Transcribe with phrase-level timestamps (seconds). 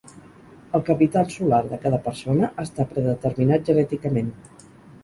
[0.79, 4.35] El capital solar de cada persona està predeterminat genèticament.